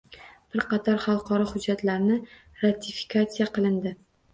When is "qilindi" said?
3.61-3.99